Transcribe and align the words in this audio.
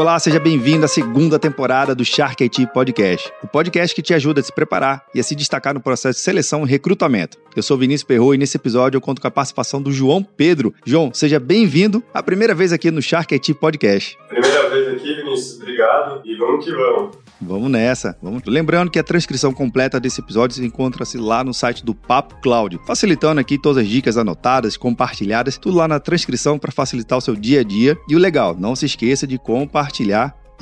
Olá, 0.00 0.18
seja 0.18 0.40
bem-vindo 0.40 0.86
à 0.86 0.88
segunda 0.88 1.38
temporada 1.38 1.94
do 1.94 2.06
Shark 2.06 2.42
IT 2.42 2.68
Podcast, 2.68 3.30
o 3.42 3.46
podcast 3.46 3.94
que 3.94 4.00
te 4.00 4.14
ajuda 4.14 4.40
a 4.40 4.42
se 4.42 4.50
preparar 4.50 5.04
e 5.14 5.20
a 5.20 5.22
se 5.22 5.34
destacar 5.34 5.74
no 5.74 5.80
processo 5.80 6.18
de 6.18 6.24
seleção 6.24 6.64
e 6.64 6.70
recrutamento. 6.70 7.36
Eu 7.54 7.62
sou 7.62 7.76
Vinícius 7.76 8.04
Perro 8.04 8.34
e 8.34 8.38
nesse 8.38 8.56
episódio 8.56 8.96
eu 8.96 9.00
conto 9.02 9.20
com 9.20 9.28
a 9.28 9.30
participação 9.30 9.82
do 9.82 9.92
João 9.92 10.22
Pedro. 10.22 10.72
João, 10.86 11.10
seja 11.12 11.38
bem-vindo 11.38 12.02
a 12.14 12.22
primeira 12.22 12.54
vez 12.54 12.72
aqui 12.72 12.90
no 12.90 13.02
Shark 13.02 13.34
IT 13.34 13.52
Podcast. 13.52 14.16
Primeira 14.26 14.70
vez 14.70 14.88
aqui, 14.88 15.16
Vinícius, 15.16 15.60
obrigado 15.60 16.22
e 16.24 16.34
vamos 16.34 16.64
que 16.64 16.72
vamos. 16.72 17.18
Vamos 17.42 17.70
nessa. 17.70 18.16
Vamos. 18.22 18.42
Lembrando 18.46 18.90
que 18.90 18.98
a 18.98 19.02
transcrição 19.02 19.52
completa 19.52 19.98
desse 19.98 20.20
episódio 20.20 20.62
encontra-se 20.62 21.16
lá 21.16 21.42
no 21.42 21.54
site 21.54 21.82
do 21.82 21.94
Papo 21.94 22.38
Cloud, 22.42 22.78
facilitando 22.86 23.40
aqui 23.40 23.58
todas 23.58 23.82
as 23.82 23.88
dicas 23.88 24.18
anotadas, 24.18 24.76
compartilhadas, 24.76 25.56
tudo 25.56 25.78
lá 25.78 25.88
na 25.88 25.98
transcrição 25.98 26.58
para 26.58 26.70
facilitar 26.70 27.16
o 27.16 27.20
seu 27.22 27.34
dia 27.34 27.60
a 27.60 27.64
dia. 27.64 27.96
E 28.08 28.14
o 28.14 28.18
legal, 28.18 28.54
não 28.58 28.76
se 28.76 28.84
esqueça 28.84 29.26
de 29.26 29.38
compartilhar 29.38 29.89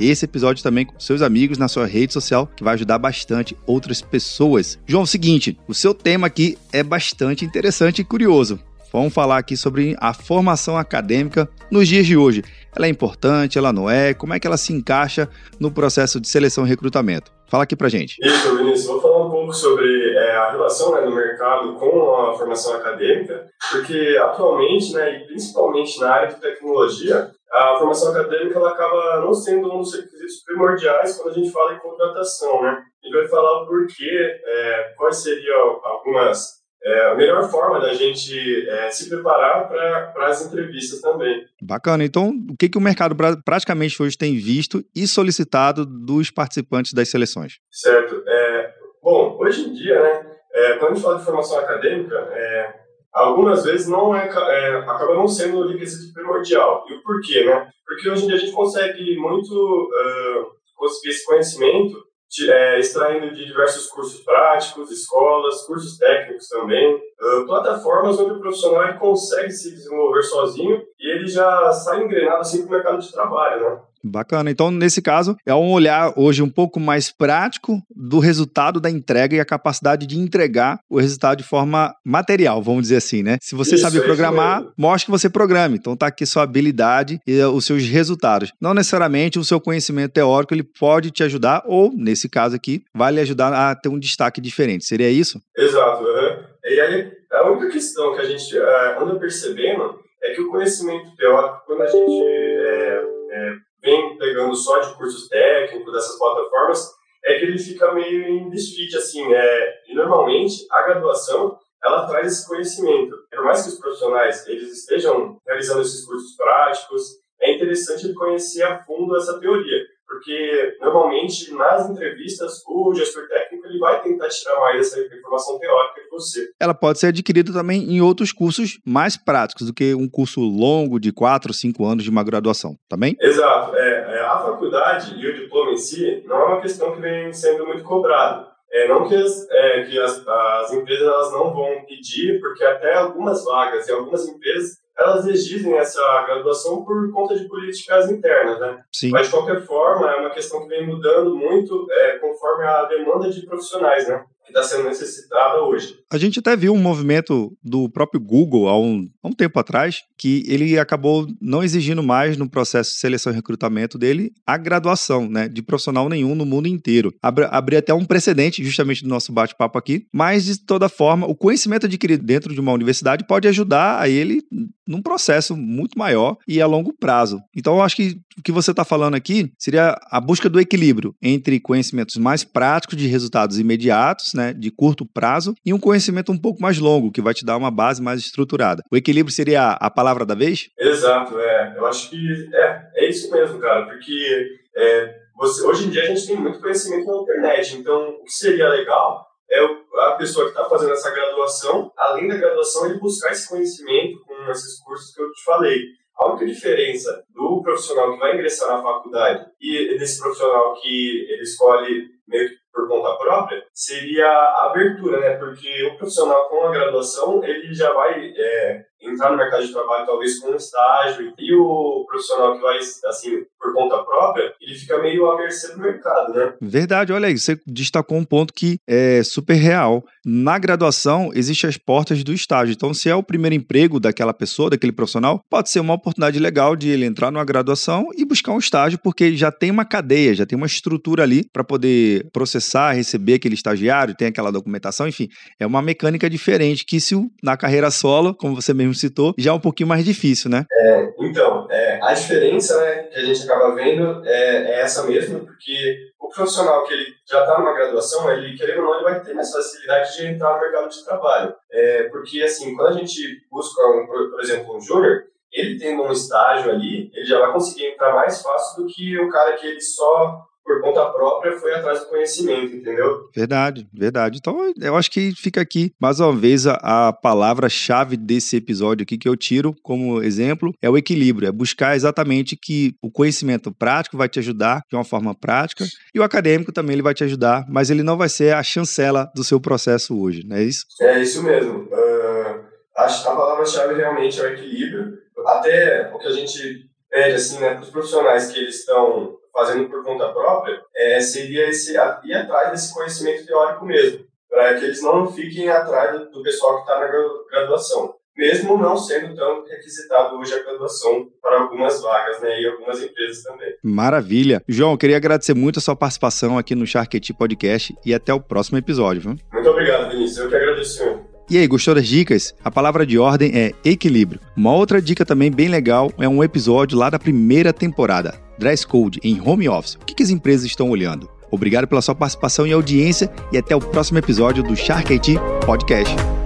esse 0.01 0.25
episódio 0.25 0.63
também 0.63 0.87
com 0.87 0.99
seus 0.99 1.23
amigos 1.23 1.59
na 1.59 1.69
sua 1.69 1.87
rede 1.87 2.13
social, 2.13 2.47
que 2.47 2.63
vai 2.63 2.75
ajudar 2.75 2.99
bastante 2.99 3.57
outras 3.67 4.01
pessoas. 4.01 4.79
João, 4.87 5.03
é 5.03 5.05
o 5.05 5.07
seguinte, 5.07 5.59
o 5.67 5.75
seu 5.75 5.93
tema 5.93 6.27
aqui 6.27 6.57
é 6.73 6.83
bastante 6.83 7.45
interessante 7.45 8.01
e 8.01 8.05
curioso. 8.05 8.61
Vamos 8.93 9.13
falar 9.13 9.39
aqui 9.39 9.57
sobre 9.57 9.95
a 10.01 10.15
formação 10.15 10.77
acadêmica 10.77 11.49
nos 11.71 11.87
dias 11.87 12.07
de 12.07 12.17
hoje. 12.17 12.43
Ela 12.75 12.87
é 12.87 12.89
importante, 12.89 13.59
ela 13.59 13.73
não 13.73 13.91
é? 13.91 14.15
Como 14.15 14.33
é 14.33 14.41
que 14.41 14.47
ela 14.47 14.57
se 14.57 14.73
encaixa 14.73 15.29
no 15.61 15.71
processo 15.71 16.19
de 16.19 16.29
seleção 16.29 16.65
e 16.65 16.69
recrutamento? 16.69 17.31
Fala 17.51 17.65
aqui 17.65 17.77
pra 17.77 17.89
gente. 17.89 18.17
Isso, 18.23 18.57
Vinícius. 18.57 18.87
Vou 18.87 19.01
falar 19.01 19.27
um 19.27 19.31
pouco 19.31 19.53
sobre 19.53 20.15
é, 20.15 20.37
a 20.37 20.51
relação 20.53 20.95
né, 20.95 21.03
do 21.03 21.15
mercado 21.15 21.75
com 21.75 22.15
a 22.15 22.35
formação 22.37 22.77
acadêmica, 22.77 23.47
porque 23.71 24.19
atualmente, 24.23 24.93
né, 24.93 25.17
e 25.17 25.27
principalmente 25.27 25.99
na 26.01 26.11
área 26.11 26.29
de 26.29 26.41
tecnologia, 26.41 27.31
a 27.59 27.79
formação 27.79 28.11
acadêmica 28.11 28.59
ela 28.59 28.71
acaba 28.71 29.21
não 29.21 29.33
sendo 29.33 29.73
um 29.73 29.79
dos 29.79 29.95
requisitos 29.95 30.43
primordiais 30.45 31.17
quando 31.17 31.31
a 31.31 31.35
gente 31.35 31.51
fala 31.51 31.75
em 31.75 31.79
contratação, 31.79 32.63
né? 32.63 32.83
A 33.03 33.07
gente 33.07 33.17
vai 33.17 33.29
falar 33.29 33.63
o 33.63 33.67
porquê, 33.67 34.41
é, 34.45 34.95
quais 34.97 35.23
seriam 35.23 35.81
algumas 35.85 36.59
é 36.83 37.07
a 37.07 37.15
melhor 37.15 37.51
forma 37.51 37.81
da 37.81 37.93
gente 37.93 38.69
é, 38.69 38.91
se 38.91 39.09
preparar 39.09 39.69
para 39.69 40.27
as 40.29 40.47
entrevistas 40.47 41.01
também. 41.01 41.45
Bacana. 41.61 42.05
Então, 42.05 42.33
o 42.49 42.57
que, 42.57 42.69
que 42.69 42.79
o 42.79 42.81
mercado 42.81 43.17
praticamente 43.45 44.01
hoje 44.01 44.17
tem 44.17 44.37
visto 44.37 44.85
e 44.95 45.07
solicitado 45.07 45.85
dos 45.85 46.31
participantes 46.31 46.93
das 46.93 47.11
seleções? 47.11 47.59
Certo. 47.71 48.23
É, 48.27 48.75
bom, 49.03 49.37
hoje 49.41 49.69
em 49.69 49.73
dia, 49.73 50.01
né, 50.01 50.37
é, 50.55 50.73
quando 50.75 50.93
a 50.93 50.95
gente 50.95 51.03
fala 51.03 51.19
de 51.19 51.25
formação 51.25 51.59
acadêmica, 51.59 52.15
é, 52.15 52.75
algumas 53.19 53.65
vezes 53.65 53.89
não 53.89 54.15
é, 54.15 54.29
é, 54.29 54.77
acaba 54.79 55.15
não 55.15 55.27
sendo 55.27 55.59
o 55.59 55.69
requisito 55.69 56.13
primordial. 56.15 56.85
E 56.89 56.95
o 56.95 57.03
porquê, 57.03 57.45
né? 57.45 57.69
Porque 57.87 58.09
hoje 58.09 58.25
em 58.25 58.27
dia 58.29 58.37
a 58.37 58.39
gente 58.39 58.53
consegue 58.53 59.17
muito 59.17 59.53
uh, 59.53 60.47
conseguir 60.77 61.11
esse 61.11 61.25
conhecimento 61.25 62.09
é, 62.51 62.79
extraindo 62.79 63.35
de 63.35 63.47
diversos 63.47 63.87
cursos 63.87 64.21
práticos, 64.21 64.91
escolas, 64.91 65.63
cursos 65.67 65.97
técnicos 65.97 66.47
também, 66.49 66.95
uh, 66.95 67.47
plataformas 67.47 68.21
onde 68.21 68.33
o 68.33 68.41
profissional 68.41 68.99
consegue 68.99 69.51
se 69.51 69.71
desenvolver 69.71 70.23
sozinho 70.23 70.83
e 71.01 71.11
ele 71.11 71.27
já 71.27 71.73
sai 71.73 72.05
engrenado 72.05 72.41
assim 72.41 72.67
para 72.67 72.69
o 72.69 72.73
mercado 72.73 72.99
de 73.01 73.11
trabalho, 73.11 73.63
né? 73.63 73.81
Bacana. 74.03 74.51
Então, 74.51 74.71
nesse 74.71 75.03
caso, 75.03 75.37
é 75.45 75.55
um 75.55 75.71
olhar 75.71 76.13
hoje 76.17 76.43
um 76.43 76.49
pouco 76.49 76.79
mais 76.79 77.11
prático 77.11 77.83
do 77.95 78.19
resultado 78.19 78.81
da 78.81 78.91
entrega 78.91 79.37
e 79.37 79.41
a 79.41 79.45
capacidade 79.45 80.07
de 80.07 80.19
entregar 80.19 80.81
o 80.89 80.99
resultado 80.99 81.39
de 81.39 81.45
forma 81.45 81.95
material, 82.05 82.63
vamos 82.63 82.83
dizer 82.83 82.97
assim, 82.97 83.23
né? 83.23 83.39
Se 83.41 83.55
você 83.55 83.75
isso, 83.75 83.85
sabe 83.85 84.01
programar, 84.01 84.65
mostre 84.77 85.07
que 85.07 85.11
você 85.11 85.29
programa. 85.29 85.77
Então, 85.77 85.97
tá 85.97 86.07
aqui 86.07 86.25
sua 86.27 86.43
habilidade 86.43 87.21
e 87.27 87.41
os 87.43 87.65
seus 87.65 87.85
resultados. 87.85 88.53
Não 88.61 88.75
necessariamente 88.75 89.39
o 89.39 89.45
seu 89.45 89.61
conhecimento 89.61 90.13
teórico 90.13 90.55
ele 90.55 90.63
pode 90.63 91.11
te 91.11 91.23
ajudar, 91.23 91.63
ou, 91.67 91.93
nesse 91.95 92.29
caso 92.29 92.57
aqui, 92.57 92.83
vai 92.95 93.13
lhe 93.13 93.21
ajudar 93.21 93.53
a 93.53 93.75
ter 93.75 93.89
um 93.89 93.99
destaque 93.99 94.41
diferente. 94.41 94.85
Seria 94.85 95.11
isso? 95.11 95.41
Exato. 95.57 96.03
Uhum. 96.03 96.45
E 96.65 96.81
aí, 96.81 97.13
a 97.33 97.51
única 97.51 97.71
questão 97.71 98.15
que 98.15 98.21
a 98.21 98.25
gente 98.25 98.57
uh, 98.59 99.03
anda 99.03 99.17
percebendo 99.17 99.99
é 100.23 100.35
que 100.35 100.41
o 100.41 100.51
conhecimento 100.51 101.15
teórico, 101.17 101.63
quando 101.67 101.83
a 101.83 101.87
gente 101.87 102.23
é, 102.25 103.03
é, 103.31 103.55
vem 103.83 104.17
pegando 104.19 104.55
só 104.55 104.79
de 104.81 104.95
cursos 104.97 105.29
técnicos 105.29 105.93
dessas 105.93 106.19
plataformas, 106.19 106.93
é 107.25 107.39
que 107.39 107.45
ele 107.45 107.59
fica 107.59 107.93
meio 107.93 108.27
em 108.27 108.51
desfite, 108.51 108.97
assim, 108.97 109.33
é, 109.33 109.83
e 109.89 109.95
normalmente 109.95 110.67
a 110.71 110.83
graduação, 110.83 111.59
ela 111.83 112.07
traz 112.07 112.27
esse 112.27 112.49
conhecimento. 112.49 113.17
Por 113.31 113.45
mais 113.45 113.63
que 113.63 113.69
os 113.69 113.79
profissionais, 113.79 114.47
eles 114.47 114.73
estejam 114.73 115.39
realizando 115.47 115.83
esses 115.83 116.05
cursos 116.05 116.37
práticos, 116.37 117.03
é 117.41 117.55
interessante 117.55 118.07
ele 118.07 118.15
conhecer 118.15 118.63
a 118.63 118.83
fundo 118.85 119.17
essa 119.17 119.39
teoria, 119.39 119.85
porque 120.07 120.77
normalmente 120.81 121.53
nas 121.55 121.89
entrevistas 121.89 122.63
o 122.67 122.93
gestor 122.95 123.29
técnico 123.29 123.67
ele 123.67 123.79
vai 123.79 124.03
tentar 124.03 124.29
tirar 124.29 124.59
mais 124.59 124.81
essa 124.81 125.01
informação 125.01 125.59
teórica 125.59 126.01
você. 126.19 126.49
Ela 126.61 126.75
pode 126.75 126.99
ser 126.99 127.09
adquirida 127.09 127.53
também 127.53 127.83
em 127.85 128.01
outros 128.01 128.33
cursos 128.33 128.79
mais 128.85 129.17
práticos 129.17 129.67
do 129.67 129.75
que 129.75 129.95
um 129.95 130.09
curso 130.09 130.41
longo 130.41 130.99
de 130.99 131.13
4, 131.13 131.53
5 131.53 131.85
anos 131.85 132.05
de 132.05 132.11
uma 132.11 132.25
graduação, 132.25 132.77
também? 132.89 133.15
Tá 133.15 133.27
Exato. 133.27 133.77
É, 133.77 134.17
é, 134.17 134.21
a 134.21 134.39
faculdade 134.39 135.15
e 135.19 135.27
o 135.27 135.35
diploma 135.35 135.73
em 135.73 135.79
si 135.79 136.23
não 136.27 136.37
é 136.37 136.45
uma 136.47 136.61
questão 136.61 136.95
que 136.95 137.01
vem 137.01 137.33
sendo 137.33 137.67
muito 137.67 137.85
cobrado. 137.85 138.47
É, 138.71 138.87
não 138.87 139.09
que, 139.09 139.15
as, 139.15 139.49
é, 139.51 139.83
que 139.85 139.99
as, 139.99 140.27
as 140.27 140.73
empresas 140.73 141.07
elas 141.07 141.33
não 141.33 141.55
vão 141.55 141.85
pedir, 141.87 142.39
porque 142.39 142.63
até 142.63 142.95
algumas 142.95 143.43
vagas 143.45 143.89
e 143.89 143.93
algumas 143.93 144.29
empresas 144.29 144.77
elas 144.99 145.27
exigem 145.27 145.75
essa 145.75 146.01
graduação 146.27 146.85
por 146.85 147.11
conta 147.13 147.37
de 147.37 147.47
políticas 147.47 148.11
internas, 148.11 148.59
né? 148.59 148.83
Sim. 148.93 149.11
Mas, 149.11 149.27
de 149.27 149.33
qualquer 149.33 149.61
forma, 149.63 150.11
é 150.11 150.17
uma 150.17 150.31
questão 150.31 150.61
que 150.63 150.69
vem 150.69 150.87
mudando 150.87 151.37
muito 151.37 151.87
é, 151.91 152.19
conforme 152.19 152.65
a 152.65 152.85
demanda 152.85 153.31
de 153.31 153.47
profissionais, 153.47 154.09
né? 154.09 154.25
Que 154.49 154.59
está 154.59 154.63
sendo 154.63 154.89
necessitada 154.89 155.61
hoje. 155.63 155.95
A 156.11 156.17
gente 156.17 156.39
até 156.39 156.57
viu 156.57 156.73
um 156.73 156.81
movimento 156.81 157.53
do 157.63 157.89
próprio 157.89 158.21
Google 158.21 158.69
há 158.69 158.79
um, 158.79 159.09
há 159.23 159.29
um, 159.29 159.33
tempo 159.33 159.59
atrás 159.59 160.01
que 160.17 160.43
ele 160.47 160.79
acabou 160.79 161.27
não 161.41 161.63
exigindo 161.63 162.03
mais 162.03 162.37
no 162.37 162.49
processo 162.49 162.93
de 162.93 162.97
seleção 162.97 163.33
e 163.33 163.37
recrutamento 163.37 163.99
dele 163.99 164.33
a 164.47 164.57
graduação, 164.57 165.29
né, 165.29 165.49
de 165.49 165.63
profissional 165.63 166.09
nenhum 166.09 166.35
no 166.35 166.47
mundo 166.47 166.67
inteiro. 166.67 167.13
Abri, 167.23 167.77
até 167.77 167.93
um 167.93 168.05
precedente 168.05 168.65
justamente 168.65 169.03
do 169.03 169.09
nosso 169.09 169.33
bate-papo 169.33 169.79
aqui, 169.79 170.07
mas 170.13 170.47
de 170.47 170.65
toda 170.65 170.89
forma, 170.89 171.27
o 171.27 171.35
conhecimento 171.35 171.87
adquirido 171.87 172.25
dentro 172.25 172.55
de 172.55 172.61
uma 172.61 172.73
universidade 172.73 173.27
pode 173.27 173.47
ajudar 173.47 174.01
a 174.01 174.09
ele 174.09 174.43
num 174.87 175.03
processo 175.03 175.55
muito 175.55 175.99
maior 175.99 176.37
e 176.49 176.63
a 176.63 176.67
longo 176.67 176.95
prazo. 176.95 177.39
Então, 177.55 177.77
eu 177.77 177.83
acho 177.83 177.97
que 177.97 178.19
o 178.39 178.43
que 178.43 178.51
você 178.51 178.71
está 178.71 178.85
falando 178.85 179.15
aqui 179.15 179.53
seria 179.59 179.99
a 180.11 180.21
busca 180.21 180.49
do 180.49 180.59
equilíbrio 180.59 181.15
entre 181.21 181.61
conhecimentos 181.61 182.17
mais 182.17 182.45
práticos 182.45 182.97
de 182.97 183.07
resultados 183.07 183.59
imediatos, 183.59 184.33
né, 184.39 184.55
de 184.55 184.71
curto 184.71 185.05
prazo, 185.05 185.55
e 185.67 185.75
um 185.75 185.79
conhecimento 185.79 186.31
um 186.31 186.39
pouco 186.39 186.63
mais 186.63 186.79
longo, 186.79 187.11
que 187.11 187.21
vai 187.21 187.35
te 187.35 187.45
dar 187.45 187.57
uma 187.57 187.71
base 187.71 188.01
mais 188.01 188.21
estruturada. 188.21 188.83
O 188.91 188.97
equilíbrio 188.97 189.35
seria 189.35 189.73
a 189.73 189.91
palavra 189.91 190.25
da 190.25 190.35
vez? 190.35 190.69
Exato, 190.79 191.39
é. 191.39 191.75
Eu 191.77 191.85
acho 191.87 192.09
que 192.09 192.49
é, 192.55 192.83
é 192.95 193.11
isso 193.11 193.31
mesmo, 193.33 193.59
cara, 193.59 193.87
porque 193.87 194.47
é, 194.77 195.15
você, 195.37 195.67
hoje 195.67 195.87
em 195.87 195.91
dia 195.91 196.03
a 196.03 196.07
gente 196.07 196.27
tem 196.27 196.37
muito 196.37 196.61
conhecimento 196.61 197.07
na 197.07 197.23
internet, 197.23 197.77
então 197.77 198.11
o 198.11 198.25
que 198.25 198.33
seria 198.33 198.69
legal 198.69 199.27
é 199.51 199.61
a 200.09 200.13
pessoa 200.13 200.45
que 200.45 200.51
está 200.51 200.69
fazendo 200.69 200.93
essa 200.93 201.11
graduação, 201.11 201.91
além 201.97 202.29
da 202.29 202.37
graduação, 202.37 202.87
ele 202.87 202.99
buscar 202.99 203.33
esse 203.33 203.49
conhecimento 203.49 204.21
com 204.25 204.51
esses 204.51 204.79
cursos 204.81 205.15
que 205.15 205.23
eu 205.23 205.33
te 205.33 205.45
falei. 205.45 205.81
A 206.17 206.31
única 206.31 206.47
diferença 206.47 207.25
do 207.33 207.63
profissional 207.63 208.13
que 208.13 208.19
vai 208.19 208.35
ingressar 208.35 208.69
na 208.69 208.83
faculdade 208.83 209.47
e 209.61 209.97
desse 209.97 210.21
profissional 210.21 210.75
que 210.81 211.27
ele 211.31 211.43
escolhe 211.43 212.18
meio 212.29 212.49
que 212.49 212.57
por 212.73 212.87
conta 212.87 213.17
própria 213.17 213.63
seria 213.75 214.27
a 214.27 214.71
abertura, 214.71 215.21
né? 215.21 215.37
Porque 215.37 215.85
o 215.85 215.97
profissional 215.97 216.49
com 216.49 216.65
a 216.65 216.71
graduação 216.71 217.43
ele 217.43 217.75
já 217.75 217.93
vai 217.93 218.33
é, 218.37 218.85
entrar 219.01 219.31
no 219.31 219.37
mercado 219.37 219.67
de 219.67 219.73
trabalho 219.73 220.07
talvez 220.07 220.39
com 220.39 220.51
um 220.51 220.57
estágio 220.57 221.33
e 221.39 221.55
o 221.55 222.05
profissional 222.09 222.55
que 222.55 222.63
vai 222.63 222.79
assim 222.79 223.45
por 223.59 223.73
conta 223.75 224.03
própria 224.05 224.53
ele 224.61 224.75
fica 224.75 224.99
meio 224.99 225.31
à 225.31 225.37
mercê 225.37 225.73
do 225.73 225.81
mercado, 225.81 226.33
né? 226.33 226.55
Verdade, 226.61 227.13
olha 227.13 227.29
aí, 227.29 227.39
você 227.39 227.59
destacou 227.67 228.19
um 228.19 228.25
ponto 228.25 228.53
que 228.53 228.79
é 228.87 229.23
super 229.23 229.55
real. 229.55 230.05
Na 230.25 230.59
graduação 230.59 231.31
existem 231.35 231.69
as 231.69 231.77
portas 231.77 232.23
do 232.23 232.33
estágio. 232.33 232.73
Então, 232.73 232.93
se 232.93 233.09
é 233.09 233.15
o 233.15 233.23
primeiro 233.23 233.55
emprego 233.55 233.99
daquela 233.99 234.35
pessoa, 234.35 234.71
daquele 234.71 234.93
profissional, 234.93 235.43
pode 235.49 235.71
ser 235.71 235.81
uma 235.81 235.95
oportunidade 235.95 236.39
legal 236.39 236.77
de 236.77 236.91
ele 236.91 237.07
entrar 237.07 237.31
numa 237.31 237.45
graduação 237.45 238.09
e 238.17 238.25
buscar 238.25 238.53
um 238.53 238.59
estágio, 238.59 238.99
porque 239.03 239.35
já 239.37 239.51
tem 239.51 239.71
uma 239.71 239.85
cadeia, 239.85 240.35
já 240.35 240.45
tem 240.45 240.57
uma 240.57 240.67
estrutura 240.67 241.23
ali 241.23 241.49
para 241.51 241.65
poder 241.65 242.18
processar, 242.25 242.93
receber 242.93 243.35
aquele 243.35 243.55
estagiário, 243.55 244.15
tem 244.15 244.29
aquela 244.29 244.53
documentação, 244.53 245.07
enfim, 245.07 245.29
é 245.59 245.67
uma 245.67 245.83
mecânica 245.83 246.29
diferente 246.29 246.85
que 246.85 247.01
se 247.01 247.15
na 247.43 247.57
carreira 247.57 247.91
solo, 247.91 248.35
como 248.35 248.55
você 248.55 248.73
mesmo 248.73 248.95
citou, 248.95 249.35
já 249.37 249.51
é 249.51 249.55
um 249.55 249.61
pouquinho 249.61 249.89
mais 249.89 250.05
difícil, 250.05 250.51
né? 250.51 250.65
É, 250.71 251.13
então, 251.21 251.67
é, 251.71 252.01
a 252.03 252.15
diferença 252.15 252.79
né, 252.81 253.03
que 253.05 253.19
a 253.19 253.25
gente 253.25 253.43
acaba 253.43 253.75
vendo 253.75 254.23
é, 254.25 254.73
é 254.73 254.81
essa 254.81 255.05
mesmo, 255.05 255.41
porque 255.41 256.13
o 256.21 256.29
profissional 256.29 256.85
que 256.85 256.93
ele 256.93 257.07
já 257.29 257.41
está 257.41 257.59
numa 257.59 257.73
graduação, 257.73 258.31
ele, 258.31 258.57
querendo 258.57 258.81
ou 258.81 258.85
não, 258.85 258.95
ele 258.97 259.05
vai 259.05 259.23
ter 259.23 259.35
mais 259.35 259.51
facilidade 259.51 260.17
de 260.17 260.27
entrar 260.27 260.55
no 260.55 260.61
mercado 260.61 260.89
de 260.89 261.05
trabalho. 261.05 261.55
É, 261.71 262.05
porque, 262.05 262.43
assim, 262.43 262.75
quando 262.75 262.89
a 262.89 262.99
gente 262.99 263.47
busca, 263.51 263.83
um, 263.89 264.07
por 264.07 264.41
exemplo, 264.41 264.77
um 264.77 264.81
júnior, 264.81 265.25
ele 265.53 265.79
tendo 265.79 266.03
um 266.03 266.13
estágio 266.13 266.71
ali, 266.71 267.11
ele 267.15 267.25
já 267.25 267.39
vai 267.39 267.53
conseguir 267.53 267.87
entrar 267.87 268.15
mais 268.15 268.43
fácil 268.43 268.83
do 268.83 268.89
que 268.89 269.19
o 269.19 269.31
cara 269.31 269.57
que 269.57 269.67
ele 269.67 269.81
só 269.81 270.45
por 270.69 270.83
conta 270.83 271.07
própria 271.07 271.59
foi 271.59 271.75
atrás 271.75 272.01
do 272.01 272.07
conhecimento, 272.07 272.77
entendeu? 272.77 273.31
Verdade, 273.35 273.89
verdade. 273.93 274.37
Então 274.39 274.71
eu 274.79 274.97
acho 274.97 275.11
que 275.11 275.33
fica 275.35 275.63
aqui 275.63 275.91
mais 275.99 276.21
uma 276.21 276.37
vez 276.37 276.67
a, 276.67 277.09
a 277.09 277.13
palavra-chave 277.13 278.19
desse 278.19 278.57
episódio 278.57 279.03
aqui 279.03 279.17
que 279.17 279.29
eu 279.29 279.35
tiro 279.35 279.75
como 279.83 280.23
exemplo 280.23 280.75
é 280.83 280.91
o 280.91 280.99
equilíbrio, 280.99 281.49
é 281.49 281.53
buscar 281.53 281.97
exatamente 281.97 282.55
que 282.55 282.95
o 283.03 283.11
conhecimento 283.11 283.73
prático 283.73 284.19
vai 284.19 284.29
te 284.29 284.39
ajudar 284.39 284.83
de 284.91 284.95
uma 284.95 285.05
forma 285.05 285.35
prática 285.35 285.87
e 286.15 286.21
o 286.21 286.23
acadêmico 286.23 286.71
também 286.71 286.93
ele 286.93 287.03
vai 287.03 287.15
te 287.15 287.25
ajudar, 287.25 287.65
mas 287.67 287.89
ele 287.89 288.03
não 288.03 288.19
vai 288.19 288.29
ser 288.29 288.55
a 288.55 288.63
chancela 288.63 289.31
do 289.35 289.43
seu 289.43 289.59
processo 289.59 290.21
hoje, 290.21 290.47
não 290.47 290.57
é 290.57 290.63
isso? 290.63 290.85
É 291.01 291.23
isso 291.23 291.43
mesmo. 291.43 291.85
Uh, 291.85 292.61
a, 292.95 293.07
a 293.07 293.37
palavra-chave 293.37 293.95
realmente 293.95 294.39
é 294.39 294.43
o 294.43 294.47
equilíbrio. 294.49 295.17
Até 295.47 296.11
o 296.13 296.19
que 296.19 296.27
a 296.27 296.33
gente 296.33 296.91
pede 297.09 297.37
assim, 297.37 297.59
né, 297.59 297.75
para 297.75 297.83
os 297.83 297.91
profissionais 297.91 298.53
que 298.53 298.59
eles 298.59 298.81
estão 298.81 299.39
fazendo 299.59 299.89
por 299.89 300.05
conta 300.05 300.29
própria, 300.29 300.81
é, 300.95 301.21
seria 301.21 301.69
esse, 301.69 301.95
ir 301.95 302.35
atrás 302.35 302.71
desse 302.71 302.95
conhecimento 302.95 303.45
teórico 303.45 303.85
mesmo, 303.85 304.25
para 304.49 304.75
que 304.75 304.85
eles 304.85 305.03
não 305.03 305.27
fiquem 305.33 305.69
atrás 305.69 306.21
do, 306.31 306.43
pessoal 306.45 306.77
que 306.77 306.81
está 306.83 307.01
na 307.01 307.09
graduação, 307.51 308.15
mesmo 308.37 308.79
não 308.79 308.97
sendo 308.97 309.35
tão 309.35 309.65
requisitado 309.65 310.37
hoje 310.37 310.55
a 310.55 310.63
graduação 310.63 311.29
para 311.43 311.61
algumas 311.61 312.01
vagas 312.01 312.41
né, 312.41 312.61
e 312.61 312.69
algumas 312.69 313.03
empresas 313.03 313.43
também. 313.43 313.75
Maravilha. 313.83 314.63
João, 314.69 314.93
eu 314.93 314.99
queria 314.99 315.17
agradecer 315.17 315.55
muito 315.55 315.81
a 315.81 315.83
sua 315.83 315.97
participação 315.97 316.57
aqui 316.57 316.77
no 316.77 316.87
Sharkety 316.87 317.35
Podcast 317.35 317.97
e 318.07 318.15
até 318.15 318.33
o 318.33 318.41
próximo 318.41 318.79
episódio. 318.79 319.23
Viu? 319.23 319.37
Muito 319.53 319.69
obrigado, 319.69 320.09
Vinícius. 320.13 320.39
Eu 320.39 320.49
que 320.49 320.55
agradeço. 320.55 321.21
E 321.51 321.57
aí, 321.57 321.67
gostou 321.67 321.95
das 321.95 322.07
dicas? 322.07 322.55
A 322.63 322.71
palavra 322.71 323.07
de 323.07 323.19
ordem 323.19 323.51
é 323.59 323.73
equilíbrio. 323.83 324.39
Uma 324.57 324.75
outra 324.75 325.01
dica 325.01 325.25
também 325.25 325.51
bem 325.51 325.69
legal 325.69 326.13
é 326.19 326.29
um 326.29 326.45
episódio 326.45 326.97
lá 326.97 327.09
da 327.09 327.19
primeira 327.19 327.73
temporada, 327.73 328.35
Dress 328.59 328.87
Code 328.87 329.21
em 329.23 329.41
Home 329.41 329.69
Office. 329.69 329.95
O 329.95 330.05
que, 330.05 330.23
as 330.23 330.31
empresas 330.31 330.67
estão 330.67 330.91
olhando? 330.91 331.29
Obrigado 331.51 331.87
pela 331.87 332.03
sua 332.03 332.15
participação 332.15 332.67
e 332.67 332.73
audiência 332.73 333.31
e 333.53 333.59
até 333.59 333.75
o 333.75 333.81
próximo 333.81 334.19
episódio 334.19 334.63
do 334.63 334.77
Shark 334.77 335.13
IT 335.13 335.37
Podcast. 335.65 336.38